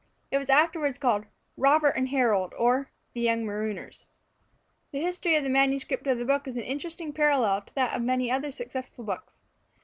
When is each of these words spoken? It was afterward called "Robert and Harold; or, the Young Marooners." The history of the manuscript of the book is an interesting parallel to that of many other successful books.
It 0.31 0.39
was 0.39 0.49
afterward 0.49 0.99
called 0.99 1.27
"Robert 1.55 1.89
and 1.91 2.09
Harold; 2.09 2.55
or, 2.57 2.89
the 3.13 3.21
Young 3.21 3.45
Marooners." 3.45 4.07
The 4.91 4.99
history 4.99 5.35
of 5.35 5.43
the 5.43 5.49
manuscript 5.51 6.07
of 6.07 6.17
the 6.17 6.25
book 6.25 6.47
is 6.47 6.57
an 6.57 6.63
interesting 6.63 7.13
parallel 7.13 7.61
to 7.61 7.75
that 7.75 7.93
of 7.95 8.01
many 8.01 8.31
other 8.31 8.49
successful 8.49 9.03
books. 9.03 9.43